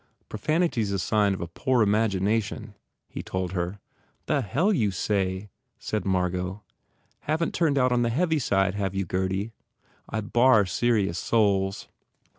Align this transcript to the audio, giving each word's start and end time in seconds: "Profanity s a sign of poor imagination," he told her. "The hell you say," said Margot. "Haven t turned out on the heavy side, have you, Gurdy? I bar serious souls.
"Profanity 0.29 0.81
s 0.81 0.89
a 0.89 0.97
sign 0.97 1.35
of 1.39 1.53
poor 1.53 1.83
imagination," 1.83 2.73
he 3.07 3.21
told 3.21 3.51
her. 3.51 3.79
"The 4.25 4.41
hell 4.41 4.73
you 4.73 4.89
say," 4.89 5.51
said 5.77 6.05
Margot. 6.05 6.63
"Haven 7.27 7.49
t 7.49 7.51
turned 7.59 7.77
out 7.77 7.91
on 7.91 8.01
the 8.01 8.09
heavy 8.09 8.39
side, 8.39 8.73
have 8.73 8.95
you, 8.95 9.05
Gurdy? 9.05 9.51
I 10.09 10.21
bar 10.21 10.65
serious 10.65 11.19
souls. 11.19 11.87